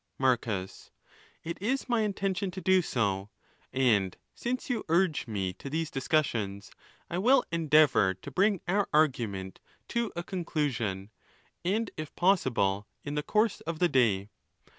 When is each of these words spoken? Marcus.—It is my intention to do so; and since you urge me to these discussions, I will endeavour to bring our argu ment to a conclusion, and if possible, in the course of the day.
Marcus.—It 0.17 1.61
is 1.61 1.87
my 1.87 2.01
intention 2.01 2.49
to 2.49 2.59
do 2.59 2.81
so; 2.81 3.29
and 3.71 4.17
since 4.33 4.67
you 4.67 4.83
urge 4.89 5.27
me 5.27 5.53
to 5.53 5.69
these 5.69 5.91
discussions, 5.91 6.71
I 7.07 7.19
will 7.19 7.43
endeavour 7.51 8.15
to 8.15 8.31
bring 8.31 8.61
our 8.67 8.89
argu 8.91 9.29
ment 9.29 9.59
to 9.89 10.11
a 10.15 10.23
conclusion, 10.23 11.11
and 11.63 11.91
if 11.97 12.15
possible, 12.15 12.87
in 13.03 13.13
the 13.13 13.21
course 13.21 13.61
of 13.61 13.77
the 13.77 13.87
day. 13.89 14.31